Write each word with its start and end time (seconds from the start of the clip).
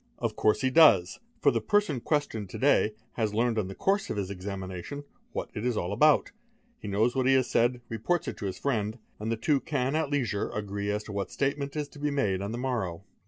Of 0.17 0.35
course 0.35 0.61
he 0.61 0.71
does, 0.71 1.19
for 1.41 1.51
the 1.51 1.61
person 1.61 1.99
questioned 2.01 2.49
| 2.49 2.49
to 2.49 2.57
day 2.57 2.95
has 3.17 3.35
learned 3.35 3.59
in 3.59 3.67
the 3.67 3.75
course 3.75 4.09
of 4.09 4.17
his 4.17 4.31
examination 4.31 5.03
what 5.31 5.51
it 5.53 5.63
is 5.63 5.77
all 5.77 5.93
about; 5.93 6.31
| 6.55 6.79
he 6.81 6.87
knows 6.87 7.15
what 7.15 7.27
he 7.27 7.35
has 7.35 7.47
said, 7.51 7.81
reports 7.87 8.27
it 8.27 8.35
to 8.37 8.47
his 8.47 8.57
friend, 8.57 8.97
and 9.19 9.31
the 9.31 9.37
two 9.37 9.59
can 9.59 9.95
at 9.95 10.09
leisure 10.09 10.49
agree 10.53 10.89
as 10.89 11.03
to 11.03 11.11
what 11.11 11.29
statement 11.29 11.75
is 11.75 11.87
to 11.89 11.99
be 11.99 12.09
made 12.09 12.41
on 12.41 12.51
the 12.51 12.57
morrow. 12.57 13.03